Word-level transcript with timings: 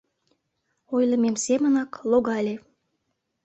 —Ойлымем 0.95 1.35
семынак, 1.45 1.91
логале... 2.11 2.55